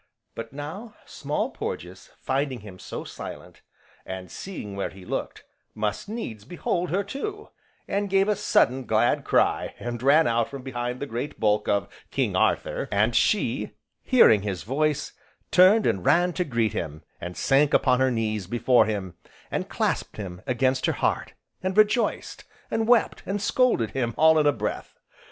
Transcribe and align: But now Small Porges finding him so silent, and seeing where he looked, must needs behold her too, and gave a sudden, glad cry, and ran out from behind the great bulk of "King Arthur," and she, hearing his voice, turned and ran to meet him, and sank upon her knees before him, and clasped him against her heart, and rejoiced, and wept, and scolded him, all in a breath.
But 0.33 0.51
now 0.51 0.95
Small 1.05 1.51
Porges 1.51 2.09
finding 2.17 2.61
him 2.61 2.79
so 2.79 3.03
silent, 3.03 3.61
and 4.03 4.31
seeing 4.31 4.75
where 4.75 4.89
he 4.89 5.05
looked, 5.05 5.43
must 5.75 6.09
needs 6.09 6.43
behold 6.43 6.89
her 6.89 7.03
too, 7.03 7.49
and 7.87 8.09
gave 8.09 8.27
a 8.27 8.35
sudden, 8.35 8.85
glad 8.87 9.23
cry, 9.23 9.75
and 9.77 10.01
ran 10.01 10.25
out 10.25 10.49
from 10.49 10.63
behind 10.63 10.99
the 11.01 11.05
great 11.05 11.39
bulk 11.39 11.67
of 11.67 11.87
"King 12.09 12.35
Arthur," 12.35 12.89
and 12.91 13.15
she, 13.15 13.73
hearing 14.01 14.41
his 14.41 14.63
voice, 14.63 15.13
turned 15.51 15.85
and 15.85 16.03
ran 16.03 16.33
to 16.33 16.45
meet 16.45 16.73
him, 16.73 17.03
and 17.21 17.37
sank 17.37 17.71
upon 17.71 17.99
her 17.99 18.09
knees 18.09 18.47
before 18.47 18.85
him, 18.87 19.13
and 19.51 19.69
clasped 19.69 20.17
him 20.17 20.41
against 20.47 20.87
her 20.87 20.93
heart, 20.93 21.33
and 21.61 21.77
rejoiced, 21.77 22.43
and 22.71 22.87
wept, 22.87 23.21
and 23.27 23.39
scolded 23.39 23.91
him, 23.91 24.15
all 24.17 24.39
in 24.39 24.47
a 24.47 24.51
breath. 24.51 24.97